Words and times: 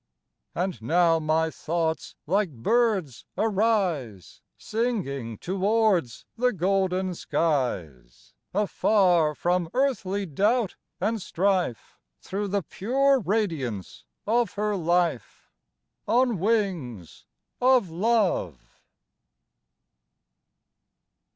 And 0.55 0.81
now 0.81 1.19
my 1.19 1.51
thoughts, 1.51 2.15
like 2.25 2.49
birds, 2.49 3.23
arise, 3.37 4.41
Singing, 4.57 5.37
towards 5.37 6.25
the 6.35 6.51
golden 6.51 7.13
skies, 7.13 8.33
Afar 8.51 9.35
from 9.35 9.69
earthly 9.75 10.25
doubt 10.25 10.75
and 10.99 11.21
strife, 11.21 11.99
Through 12.19 12.47
the 12.47 12.63
pure 12.63 13.19
radiance 13.19 14.03
of 14.25 14.53
her 14.53 14.75
life, 14.75 15.51
On 16.07 16.39
wings 16.39 17.27
of 17.61 17.91
love. 17.91 18.81